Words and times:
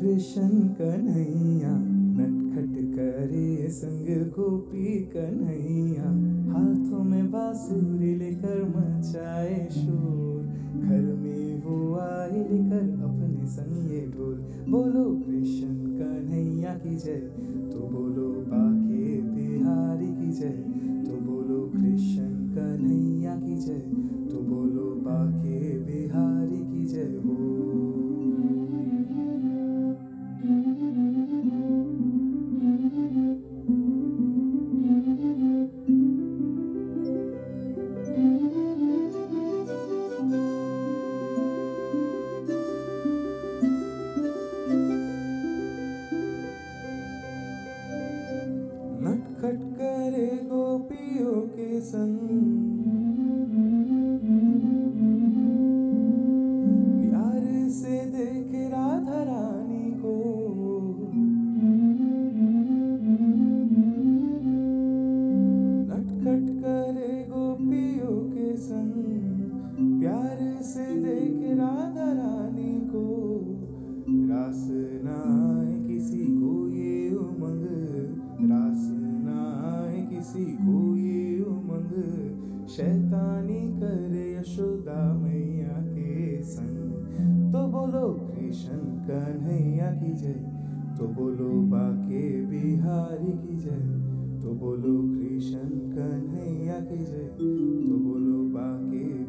कृष्ण 0.00 0.48
कन्हैया, 0.50 1.76
नटखट 1.88 2.96
करे 2.96 3.68
संग 3.68 4.06
गोपी 4.30 5.10
कन्हैया। 5.16 6.02
हाथों 6.52 7.04
में 7.04 7.30
बांसुरी 7.30 8.14
लेकर 8.14 8.64
मचाए 8.64 9.68
शोर, 9.70 10.42
घर 10.82 11.00
में 11.00 11.62
वो 11.62 11.94
आए 11.94 12.36
लेकर 12.36 13.04
अपने 13.04 13.46
संग 13.46 13.92
ये 13.92 14.12
ढोल। 14.16 14.34
बोलो 14.68 15.04
कृष्ण 15.04 15.68
कन्हैया 15.74 16.74
की 16.74 16.96
जय। 16.96 17.22
नटखट 49.52 49.74
करे 49.78 50.26
गोपियों 50.26 51.40
के 51.40 51.80
संग। 51.80 52.41
किसी 80.32 80.44
को 80.44 80.96
ये 80.96 81.40
उमंग 81.40 82.66
शैतानी 82.66 83.80
करे 83.80 84.40
यशोदा 84.40 85.14
मैया 85.14 85.82
के 85.82 86.42
संग। 86.42 86.92
तो 87.52 87.66
बोलो, 87.66 88.12
कृष्ण 88.12 88.76
कन्हैया 88.78 89.86
की 89.86 90.12
जय। 90.12 90.32
तो 90.98 91.08
बोलो, 91.08 91.62
बाके 91.62 92.46
बिहारी 92.46 93.32
की 93.32 93.56
जय। 93.56 94.02
तो 94.42 94.54
बोलो, 94.54 95.02
कृष्ण 95.02 95.68
कन्हैया 95.68 96.80
की 96.80 96.98
जय। 96.98 97.36
तो 97.88 97.96
बोलो, 97.96 98.42
बाके 98.42 99.21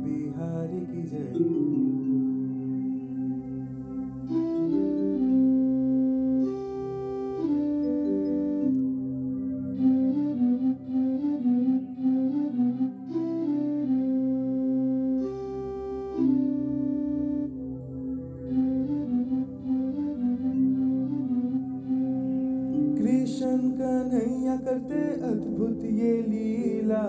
कृष्ण 23.44 23.70
कन्हैया 23.70 24.56
करते 24.56 25.00
अद्भुत 25.22 25.80
ये 25.84 26.12
लीला। 26.22 27.02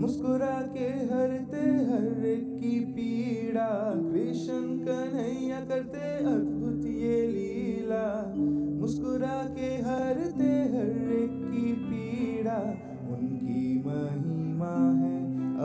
मुस्कुरा 0.00 0.54
के 0.76 0.86
हरते 1.10 1.60
हर 1.90 2.24
की 2.54 2.80
पीड़ा। 2.80 3.68
कृष्ण 3.94 4.78
कन्हैया 4.78 5.60
करते 5.60 6.08
अद्भुत 6.24 6.86
ये 6.86 7.20
लीला। 7.26 8.34
मुस्कुरा 8.80 9.38
के 9.50 9.70
हरते 9.82 10.49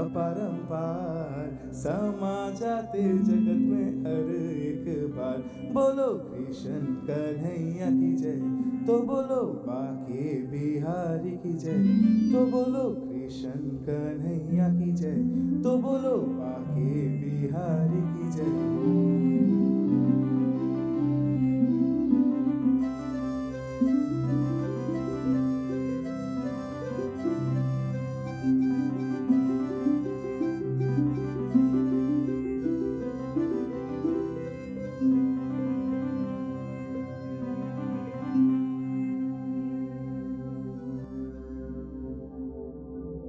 अपरंपार 0.05 1.71
समा 1.73 2.35
जाते 2.59 3.01
जगत 3.01 3.61
में 3.61 4.01
हर 4.01 4.29
एक 4.31 4.85
बार। 5.15 5.37
बोलो 5.73 6.07
कृष्ण 6.25 6.79
कन्हैया 7.07 7.89
की 7.91 8.11
जय 8.15 8.37
तो 8.87 8.99
बोलो 9.03 9.41
बाके 9.63 10.25
बिहारी 10.47 11.31
की 11.37 11.53
जय। 11.57 11.79
तो 12.31 12.45
बोलो 12.47 12.83
कृष्ण 13.01 13.51
कन्हैया 13.87 14.67
की 14.69 14.91
जय 14.93 15.17
तो 15.63 15.77
बोलो 15.77 16.15
बाके 16.33 17.04